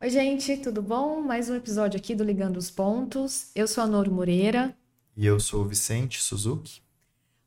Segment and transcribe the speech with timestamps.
[0.00, 1.20] Oi, gente, tudo bom?
[1.20, 3.50] Mais um episódio aqui do Ligando os Pontos.
[3.52, 4.72] Eu sou a Noro Moreira.
[5.16, 6.80] E eu sou o Vicente Suzuki.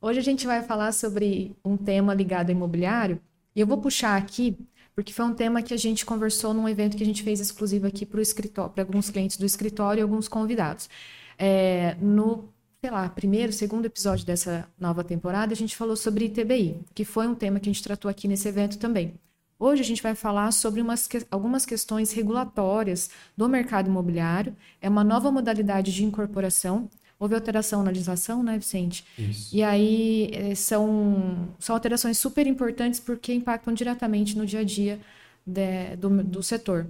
[0.01, 3.21] Hoje a gente vai falar sobre um tema ligado ao imobiliário.
[3.55, 4.57] E eu vou puxar aqui,
[4.93, 7.87] porque foi um tema que a gente conversou num evento que a gente fez exclusivo
[7.87, 10.89] aqui para o escritório, para alguns clientes do escritório e alguns convidados.
[11.37, 12.49] É, no,
[12.81, 17.27] sei lá, primeiro, segundo episódio dessa nova temporada, a gente falou sobre ITBI, que foi
[17.27, 19.13] um tema que a gente tratou aqui nesse evento também.
[19.61, 24.55] Hoje a gente vai falar sobre umas, algumas questões regulatórias do mercado imobiliário.
[24.81, 26.89] É uma nova modalidade de incorporação.
[27.19, 29.05] Houve alteração na legislação, né, Vicente?
[29.19, 29.55] Isso.
[29.55, 34.99] E aí eh, são, são alterações super importantes porque impactam diretamente no dia a dia
[35.45, 36.87] de, do, do setor.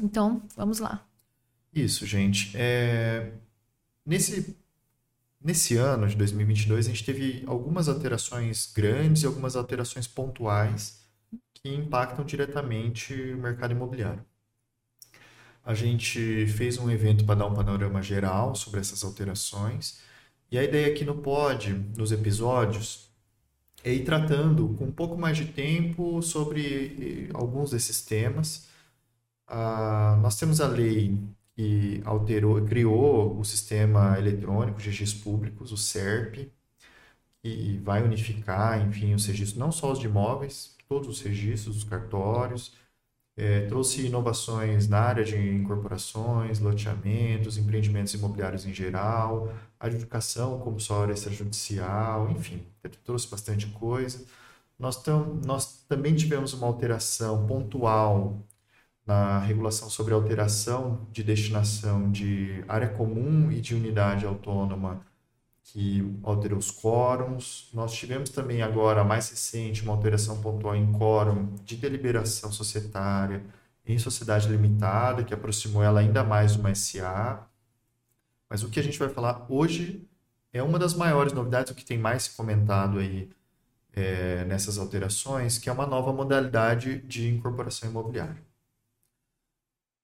[0.00, 1.06] Então, vamos lá.
[1.70, 2.52] Isso, gente.
[2.54, 3.30] É...
[4.06, 4.56] Nesse,
[5.38, 10.98] nesse ano de 2022, a gente teve algumas alterações grandes e algumas alterações pontuais
[11.54, 14.24] que impactam diretamente o mercado imobiliário.
[15.64, 20.00] A gente fez um evento para dar um panorama geral sobre essas alterações,
[20.50, 23.10] e a ideia aqui no Pod, nos episódios,
[23.84, 28.68] é ir tratando com um pouco mais de tempo sobre eh, alguns desses temas.
[29.46, 31.18] Ah, nós temos a lei
[31.56, 36.50] que alterou, criou o sistema eletrônico de registros públicos, o SERP,
[37.42, 41.84] que vai unificar, enfim, os registros, não só os de imóveis, todos os registros, os
[41.84, 42.74] cartórios,
[43.36, 52.28] é, trouxe inovações na área de incorporações, loteamentos, empreendimentos imobiliários em geral, adjudicação compulsória extrajudicial,
[52.32, 52.66] enfim,
[53.04, 54.26] trouxe bastante coisa.
[54.78, 58.42] Nós, tam, nós também tivemos uma alteração pontual
[59.06, 65.06] na regulação sobre alteração de destinação de área comum e de unidade autônoma
[65.62, 67.68] que alterou os quórums.
[67.72, 73.44] Nós tivemos também agora, mais recente, uma alteração pontual em quórum de deliberação societária
[73.86, 77.46] em sociedade limitada, que aproximou ela ainda mais de uma SA.
[78.48, 80.08] Mas o que a gente vai falar hoje
[80.52, 83.30] é uma das maiores novidades, o que tem mais comentado aí
[83.92, 88.42] é, nessas alterações, que é uma nova modalidade de incorporação imobiliária.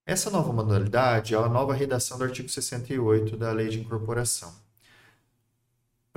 [0.05, 4.66] Essa nova modalidade é a nova redação do artigo 68 da Lei de Incorporação.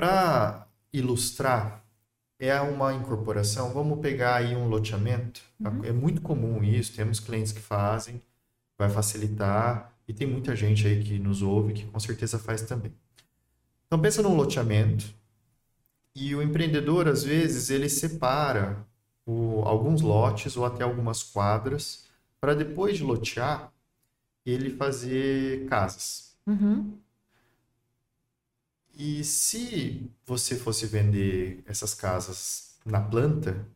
[0.00, 1.84] Para ilustrar,
[2.38, 3.71] é uma incorporação.
[3.75, 5.43] Vamos pegar aí um loteamento.
[5.61, 5.84] Uhum.
[5.84, 6.97] É muito comum isso.
[6.97, 8.22] Temos clientes que fazem,
[8.78, 9.93] vai facilitar.
[10.09, 12.94] E tem muita gente aí que nos ouve que com certeza faz também.
[13.87, 15.05] Então pensa num loteamento
[16.15, 18.78] e o empreendedor às vezes ele separa
[19.27, 22.06] o, alguns lotes ou até algumas quadras
[22.41, 23.71] para depois de lotear
[24.47, 26.38] ele fazer casas.
[26.47, 26.99] Uhum.
[29.03, 33.66] E se você fosse vender essas casas na planta,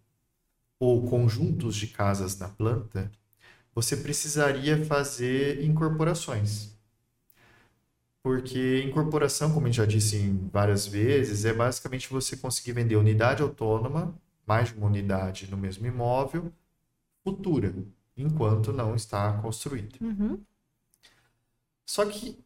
[0.79, 3.11] ou conjuntos de casas na planta,
[3.75, 6.77] você precisaria fazer incorporações.
[8.23, 13.43] Porque incorporação, como a gente já disse várias vezes, é basicamente você conseguir vender unidade
[13.43, 14.15] autônoma,
[14.47, 16.53] mais de uma unidade no mesmo imóvel,
[17.23, 17.75] futura,
[18.15, 19.97] enquanto não está construída.
[20.03, 20.39] Uhum.
[21.87, 22.45] Só que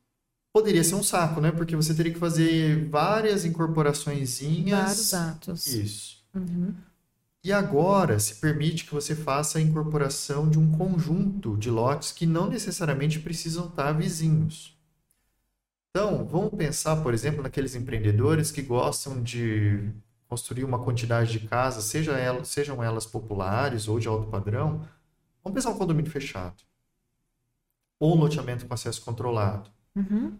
[0.53, 1.51] poderia ser um saco, né?
[1.51, 4.81] Porque você teria que fazer várias incorporaçõezinhas.
[4.81, 5.67] Vários atos.
[5.67, 6.25] Isso.
[6.35, 6.75] Uhum.
[7.43, 12.27] E agora se permite que você faça a incorporação de um conjunto de lotes que
[12.27, 14.77] não necessariamente precisam estar vizinhos.
[15.91, 19.91] Então, vamos pensar, por exemplo, naqueles empreendedores que gostam de
[20.29, 24.87] construir uma quantidade de casas, seja elas, sejam elas populares ou de alto padrão.
[25.43, 26.63] Vamos pensar um condomínio fechado.
[27.99, 29.71] Ou um loteamento com acesso controlado.
[29.99, 30.33] Uhum.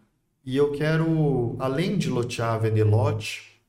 [0.45, 3.61] E eu quero, além de lotear, vender lote,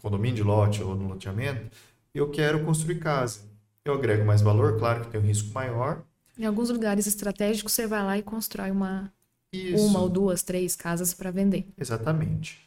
[0.00, 1.76] condomínio de lote ou no loteamento,
[2.14, 3.40] eu quero construir casa.
[3.84, 6.02] Eu agrego mais valor, claro que tem um risco maior.
[6.38, 9.12] Em alguns lugares estratégicos, você vai lá e constrói uma,
[9.52, 9.84] Isso.
[9.84, 11.66] uma ou duas, três casas para vender.
[11.76, 12.60] Exatamente.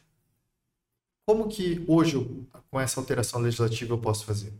[1.26, 4.52] Como que hoje, com essa alteração legislativa, eu posso fazer?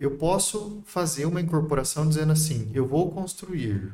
[0.00, 3.92] Eu posso fazer uma incorporação dizendo assim: eu vou construir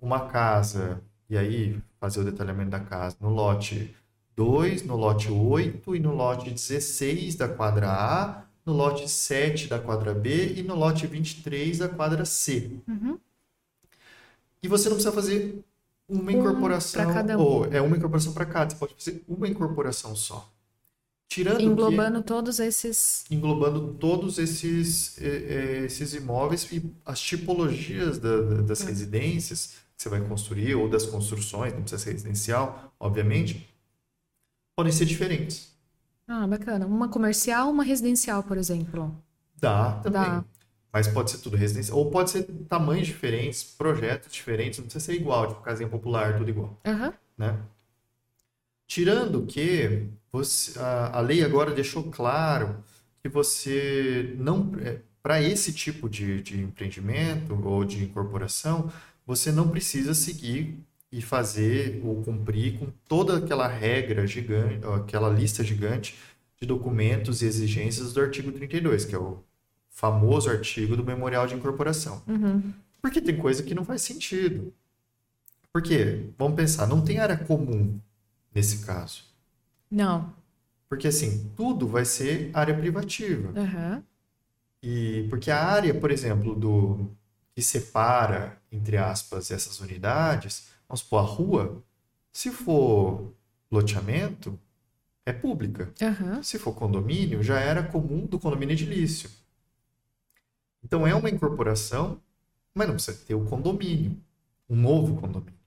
[0.00, 3.94] uma casa e aí fazer o detalhamento da casa no lote
[4.36, 9.78] 2, no lote 8 e no lote 16 da quadra A, no lote 7 da
[9.78, 12.70] quadra B e no lote 23 da quadra C.
[12.88, 13.18] Uhum.
[14.62, 15.64] E você não precisa fazer
[16.08, 17.10] uma incorporação.
[17.10, 17.40] Um cada um.
[17.40, 18.70] Ou é uma incorporação para cada.
[18.70, 20.48] Você pode fazer uma incorporação só.
[21.28, 23.24] Tirando englobando que, todos esses.
[23.30, 28.86] Englobando todos esses, esses imóveis e as tipologias da, das hum.
[28.86, 33.68] residências que você vai construir, ou das construções, não precisa ser residencial, obviamente,
[34.76, 35.72] podem ser diferentes.
[36.26, 36.86] Ah, bacana.
[36.86, 39.14] Uma comercial, uma residencial, por exemplo.
[39.60, 40.22] Dá também.
[40.22, 40.44] Dá.
[40.92, 41.98] Mas pode ser tudo residencial.
[41.98, 46.50] Ou pode ser tamanhos diferentes, projetos diferentes, não precisa ser igual, tipo casinha popular, tudo
[46.50, 46.78] igual.
[46.84, 47.14] Aham.
[47.38, 47.58] Né?
[48.86, 52.82] Tirando que você, a, a lei agora deixou claro
[53.22, 54.70] que você não.
[55.22, 58.90] Para esse tipo de, de empreendimento ou de incorporação,
[59.26, 60.78] você não precisa seguir
[61.10, 66.16] e fazer ou cumprir com toda aquela regra gigante, aquela lista gigante
[66.60, 69.38] de documentos e exigências do artigo 32, que é o
[69.90, 72.22] famoso artigo do Memorial de Incorporação.
[72.26, 72.72] Uhum.
[73.00, 74.72] Porque tem coisa que não faz sentido.
[75.72, 76.26] Por quê?
[76.38, 77.98] Vamos pensar, não tem área comum
[78.54, 79.24] nesse caso.
[79.90, 80.32] Não.
[80.88, 83.52] Porque assim, tudo vai ser área privativa.
[83.58, 84.02] Aham.
[84.82, 87.10] E porque a área, por exemplo, do
[87.54, 91.84] que separa, entre aspas, essas unidades, vamos supor, a rua,
[92.32, 93.34] se for
[93.70, 94.58] loteamento,
[95.24, 95.92] é pública.
[96.00, 96.42] Aham.
[96.42, 99.30] Se for condomínio, já era comum do condomínio edilício.
[100.82, 102.20] Então é uma incorporação,
[102.74, 104.16] mas não precisa ter o condomínio,
[104.68, 105.60] um novo condomínio.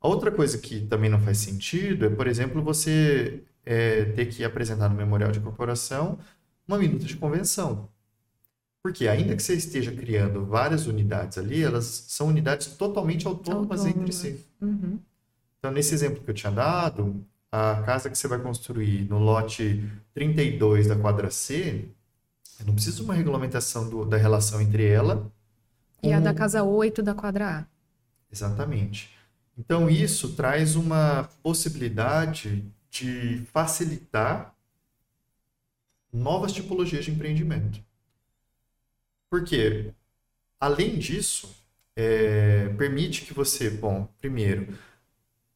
[0.00, 4.44] A outra coisa que também não faz sentido é, por exemplo, você é, ter que
[4.44, 6.18] apresentar no memorial de incorporação
[6.66, 7.88] uma minuta de convenção.
[8.82, 14.12] Porque ainda que você esteja criando várias unidades ali, elas são unidades totalmente autônomas entre
[14.12, 14.44] si.
[14.60, 14.98] Uhum.
[15.58, 19.82] Então, nesse exemplo que eu tinha dado, a casa que você vai construir no lote
[20.14, 21.88] 32 da quadra C,
[22.60, 25.30] eu não preciso de uma regulamentação do- da relação entre ela
[26.02, 27.66] E a com- da casa 8 da quadra A.
[28.30, 29.10] Exatamente.
[29.56, 34.54] Então, isso traz uma possibilidade de facilitar
[36.12, 37.80] novas tipologias de empreendimento.
[39.30, 39.92] Porque,
[40.60, 41.54] além disso,
[41.96, 44.68] é, permite que você, bom, primeiro,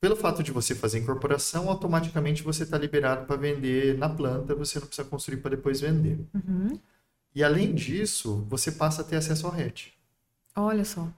[0.00, 4.80] pelo fato de você fazer incorporação, automaticamente você está liberado para vender na planta, você
[4.80, 6.18] não precisa construir para depois vender.
[6.34, 6.78] Uhum.
[7.34, 9.92] E, além disso, você passa a ter acesso ao RET.
[10.54, 11.08] Olha só.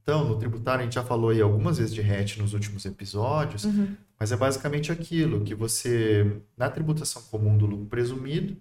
[0.00, 3.64] Então, no tributário, a gente já falou aí algumas vezes de RET nos últimos episódios,
[3.64, 3.94] Uhum.
[4.18, 8.56] mas é basicamente aquilo que você, na tributação comum do lucro presumido,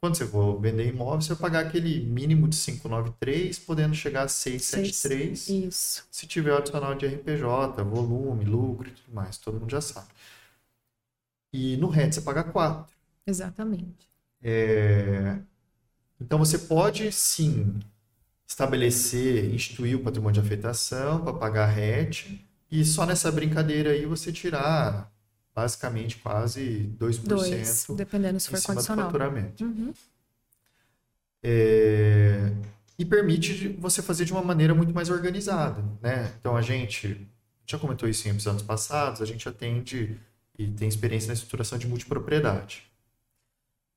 [0.00, 4.28] quando você for vender imóvel, você vai pagar aquele mínimo de 593, podendo chegar a
[4.28, 6.06] 673, Isso.
[6.10, 10.08] se tiver o adicional de RPJ, volume, lucro e tudo mais, todo mundo já sabe.
[11.52, 12.94] E no RET você paga 4.
[13.26, 14.08] Exatamente.
[14.42, 15.38] É,
[16.20, 17.80] Então você pode sim
[18.46, 24.32] estabelecer, instituir o patrimônio de afetação para pagar RET e só nessa brincadeira aí você
[24.32, 25.12] tirar
[25.60, 29.06] basicamente quase 2% Dois, dependendo se em for cima do condicional.
[29.06, 29.62] faturamento.
[29.62, 29.92] Uhum.
[31.42, 32.50] É,
[32.98, 36.32] E permite você fazer de uma maneira muito mais organizada, né?
[36.38, 37.26] Então a gente
[37.66, 40.16] já comentou isso em episódios passados, a gente atende
[40.58, 42.84] e tem experiência na estruturação de multipropriedade.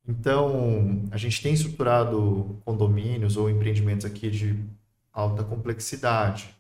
[0.06, 4.60] Então, a gente tem estruturado condomínios ou empreendimentos aqui de
[5.14, 6.54] alta complexidade,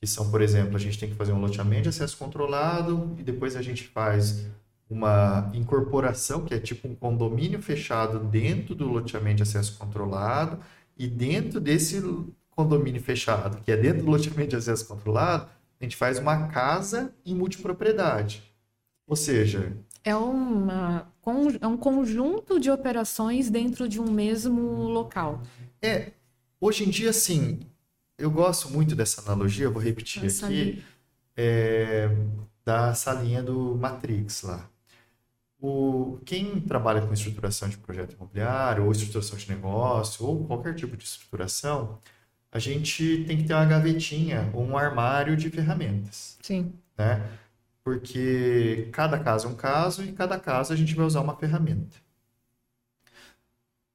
[0.00, 3.22] que são, por exemplo, a gente tem que fazer um loteamento de acesso controlado e
[3.22, 4.46] depois a gente faz
[4.88, 10.58] uma incorporação, que é tipo um condomínio fechado dentro do loteamento de acesso controlado
[10.96, 12.02] e dentro desse
[12.50, 15.48] condomínio fechado, que é dentro do loteamento de acesso controlado,
[15.80, 18.42] a gente faz uma casa em multipropriedade.
[19.06, 19.72] Ou seja,
[20.04, 21.06] É, uma,
[21.60, 25.42] é um conjunto de operações dentro de um mesmo local.
[25.82, 26.12] É,
[26.60, 27.60] hoje em dia, assim,
[28.18, 30.84] eu gosto muito dessa analogia, eu vou repetir aqui,
[31.36, 32.10] é,
[32.64, 34.68] da salinha do Matrix lá.
[35.60, 40.96] O, quem trabalha com estruturação de projeto imobiliário, ou estruturação de negócio, ou qualquer tipo
[40.96, 41.98] de estruturação,
[42.50, 46.72] a gente tem que ter uma gavetinha ou um armário de ferramentas, Sim.
[46.96, 47.24] né?
[47.84, 51.96] Porque cada caso é um caso e cada caso a gente vai usar uma ferramenta.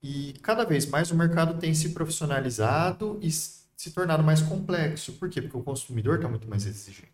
[0.02, 3.32] E cada vez mais o mercado tem se profissionalizado e
[3.84, 5.12] se tornado mais complexo.
[5.14, 5.42] Por quê?
[5.42, 7.12] Porque o consumidor está muito mais exigente.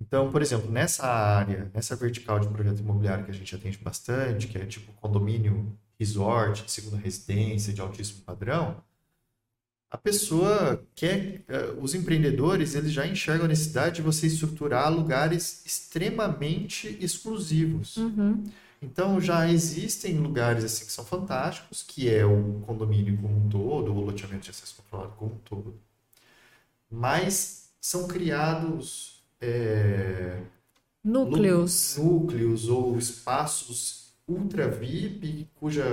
[0.00, 4.46] Então, por exemplo, nessa área, nessa vertical de projeto imobiliário que a gente atende bastante,
[4.46, 8.82] que é tipo condomínio resort, de segunda residência, de altíssimo padrão,
[9.90, 15.64] a pessoa quer, eh, os empreendedores, eles já enxergam a necessidade de você estruturar lugares
[15.64, 17.96] extremamente exclusivos.
[17.96, 18.42] Uhum.
[18.84, 23.92] Então já existem lugares assim que são fantásticos, que é o condomínio como um todo,
[23.94, 25.74] o loteamento de acesso controlado como um todo.
[26.90, 30.42] Mas são criados é,
[31.04, 31.96] Núcleos.
[31.98, 35.84] núcleos ou espaços ultra VIP, cuja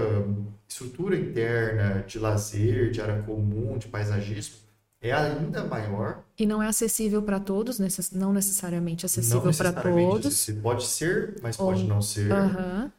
[0.68, 4.56] estrutura interna de lazer, de área comum, de paisagismo
[5.02, 6.24] é ainda maior.
[6.42, 10.26] E não é acessível para todos, necess- não necessariamente acessível para todos.
[10.26, 10.62] acessível.
[10.64, 12.32] Pode ser, mas Ou- pode não ser.
[12.32, 12.92] Aham.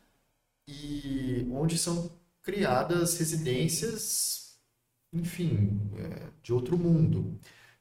[0.68, 2.08] e onde são
[2.42, 4.54] criadas residências
[5.12, 7.38] enfim, é, de outro mundo.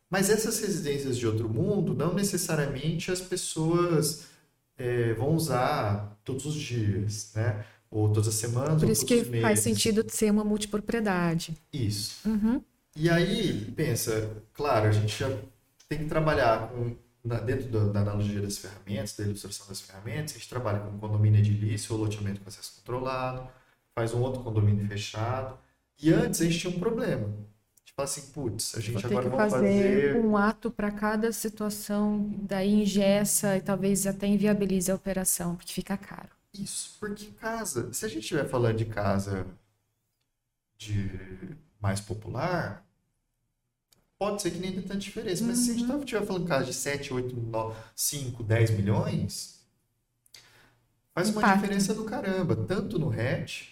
[0.09, 4.23] Mas essas residências de outro mundo, não necessariamente as pessoas
[4.77, 7.63] é, vão usar todos os dias, né?
[7.89, 9.41] Ou todas as semanas, Por ou isso todos que os meses.
[9.43, 11.55] faz sentido ser uma multipropriedade.
[11.71, 12.27] Isso.
[12.27, 12.61] Uhum.
[12.95, 15.29] E aí, pensa, claro, a gente já
[15.91, 16.95] tem que trabalhar com,
[17.45, 21.93] dentro da, analogia das ferramentas, da ilustração das ferramentas, a gente trabalha com condomínio edilício
[21.93, 23.45] ou loteamento com acesso controlado,
[23.93, 25.57] faz um outro condomínio fechado.
[26.01, 27.25] E antes a gente tinha um problema.
[27.25, 30.71] A gente fala assim, putz, a gente Vou agora que vai fazer fazer um ato
[30.71, 36.29] para cada situação, daí ingessa e talvez até inviabilize a operação, porque fica caro.
[36.53, 39.45] Isso, porque casa, se a gente estiver falando de casa
[40.77, 41.11] de
[41.81, 42.85] mais popular,
[44.21, 45.99] pode ser que nem tenha tanta diferença, mas se a gente Uhum.
[45.99, 49.65] estiver falando de casa de 7, 8, 9, 5, 10 milhões,
[51.11, 53.69] faz uma diferença do caramba, tanto no hatch,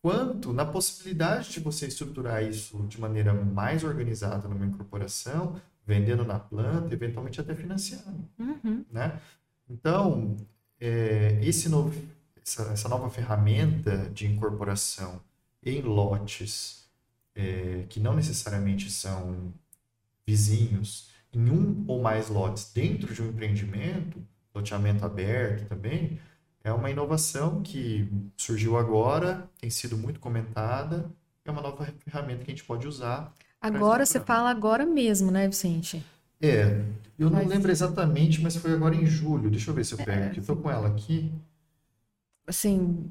[0.00, 6.38] quanto na possibilidade de você estruturar isso de maneira mais organizada numa incorporação, vendendo na
[6.38, 8.84] planta, eventualmente até financiando Uhum.
[8.88, 9.20] né?
[9.68, 10.36] Então,
[10.78, 11.92] é, esse novo,
[12.40, 15.20] essa, essa nova ferramenta de incorporação
[15.60, 16.84] em lotes
[17.34, 19.52] é, que não necessariamente são
[20.26, 24.22] vizinhos, em um ou mais lotes dentro de um empreendimento,
[24.54, 26.18] loteamento aberto também,
[26.62, 31.10] é uma inovação que surgiu agora, tem sido muito comentada,
[31.44, 33.32] é uma nova ferramenta que a gente pode usar.
[33.60, 36.04] Agora você fala agora mesmo, né, Vicente?
[36.40, 36.84] É,
[37.18, 39.50] eu não Mas- lembro exatamente, mas foi agora em julho.
[39.50, 40.38] Deixa eu ver se eu pego aqui.
[40.38, 41.32] Eu tô com ela aqui.
[42.46, 43.10] Assim,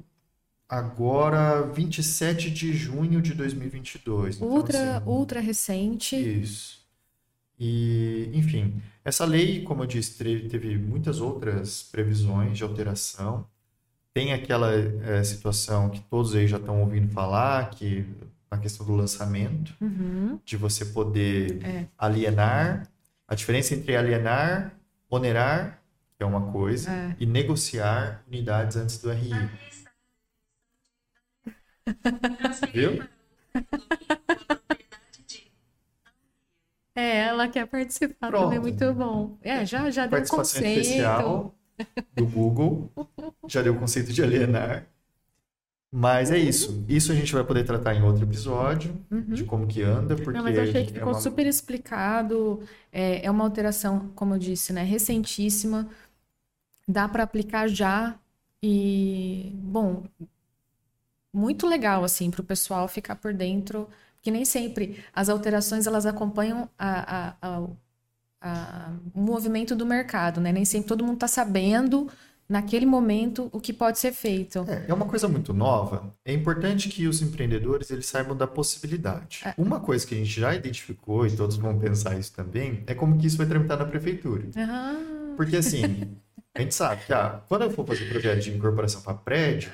[0.68, 4.38] Agora, 27 de junho de 2022.
[4.38, 6.16] Então, ultra, assim, ultra recente.
[6.16, 6.81] Isso.
[7.64, 10.18] E, enfim, essa lei, como eu disse,
[10.50, 13.46] teve muitas outras previsões de alteração.
[14.16, 18.04] Tem aquela eh, situação que todos aí já estão ouvindo falar, que
[18.50, 20.40] a questão do lançamento, Uhum.
[20.44, 21.86] de você poder É.
[21.96, 22.88] alienar.
[23.28, 24.74] A diferença entre alienar,
[25.08, 25.80] onerar,
[26.18, 27.16] que é uma coisa, É.
[27.20, 29.50] e negociar unidades antes do RI.
[32.74, 33.04] Viu?
[36.96, 38.44] É, ela quer participar Pronto.
[38.46, 39.38] também, muito bom.
[39.42, 40.82] É, já, já deu um Participação conceito.
[40.82, 41.56] especial
[42.16, 42.92] do Google.
[43.48, 44.86] Já deu o conceito de alienar.
[45.94, 46.86] Mas é isso.
[46.88, 48.96] Isso a gente vai poder tratar em outro episódio,
[49.28, 50.36] de como que anda, porque Uhum.
[50.38, 52.62] Não, mas eu achei que é ficou uma- super explicado.
[52.92, 55.90] É, é uma alteração, como eu disse, né, recentíssima.
[56.88, 58.16] Dá para aplicar já
[58.64, 60.04] e, bom,
[61.34, 63.88] muito legal assim para o pessoal ficar por dentro,
[64.22, 67.68] que nem sempre as alterações elas acompanham a, a- a-
[68.42, 70.52] a- o movimento do mercado, né?
[70.52, 72.10] Nem sempre todo mundo está sabendo
[72.50, 74.66] naquele momento o que pode ser feito.
[74.68, 76.14] É, é uma coisa muito nova.
[76.26, 79.42] É importante que os empreendedores eles saibam da possibilidade.
[79.46, 79.54] É.
[79.58, 83.18] Uma coisa que a gente já identificou, e todos vão pensar isso também, é como
[83.18, 84.50] que isso vai tramitar na prefeitura.
[84.58, 86.14] Ah, Porque assim,
[86.54, 89.72] a gente sabe que ah, quando eu for fazer projeto de incorporação para prédio,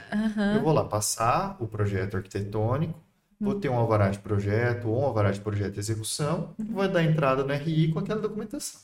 [0.56, 2.94] eu vou lá passar o projeto arquitetônico,
[3.40, 7.04] vou ter um alvará de projeto ou um alvará de projeto de execução, vai dar
[7.04, 8.82] entrada no RI com aquela documentação.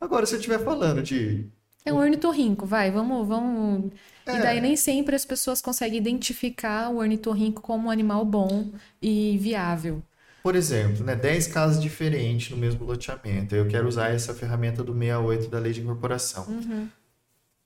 [0.00, 1.46] Agora, se eu estiver falando de
[1.84, 3.92] É um ornitorrinco, vai, vamos, vamos.
[4.26, 4.40] E É.
[4.42, 8.70] daí nem sempre as pessoas conseguem identificar o ornitorrinco como um animal bom
[9.00, 10.02] e viável.
[10.42, 13.54] Por exemplo, né, 10 casas diferentes no mesmo loteamento.
[13.54, 16.46] Eu quero usar essa ferramenta do 68 da Lei de Incorporação.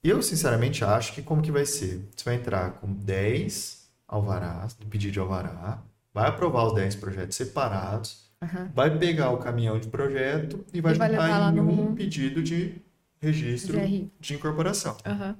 [0.04, 2.08] Eu, sinceramente, acho que como que vai ser?
[2.14, 8.30] Você vai entrar com 10 alvarás, pedido de alvará, vai aprovar os 10 projetos separados,
[8.42, 8.70] Aham.
[8.74, 12.42] vai pegar o caminhão de projeto e vai E vai juntar em no- um pedido
[12.42, 12.74] de
[13.20, 14.10] registro GRI.
[14.20, 14.96] de incorporação.
[15.06, 15.36] Aham.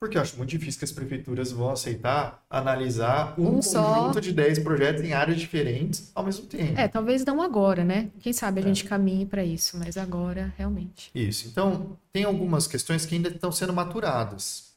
[0.00, 3.82] Porque eu acho muito difícil que as prefeituras vão aceitar analisar um, Um só.
[3.82, 6.78] conjunto de 10 projetos em áreas diferentes ao mesmo tempo.
[6.78, 8.08] É, talvez não agora, né?
[8.20, 8.66] Quem sabe a É.
[8.68, 11.10] gente caminhe para isso, mas agora, realmente.
[11.12, 11.48] Isso.
[11.48, 14.68] Então, tem algumas questões que ainda estão sendo maturadas.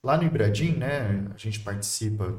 [0.00, 2.32] Lá no Ibradim, né, a gente participa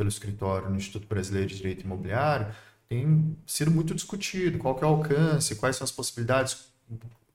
[0.00, 2.54] pelo escritório no Instituto Brasileiro de Direito Imobiliário,
[2.88, 6.72] tem sido muito discutido qual que é o alcance, quais são as possibilidades,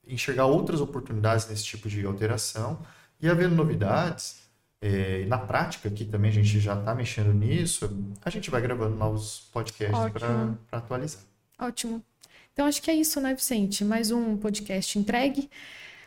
[0.08, 2.84] enxergar outras oportunidades nesse tipo de alteração.
[3.22, 4.42] E havendo novidades,
[4.82, 7.88] e na prática, aqui também a gente já está mexendo nisso,
[8.24, 11.22] a gente vai gravando novos podcasts para atualizar.
[11.60, 12.04] Ótimo.
[12.52, 13.86] Então acho que é isso, né, Vicente?
[13.86, 15.52] Mais um podcast entregue.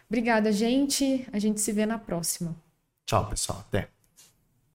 [0.09, 1.25] Obrigada, gente.
[1.33, 2.57] A gente se vê na próxima.
[3.07, 3.61] Tchau, pessoal.
[3.61, 3.98] Até.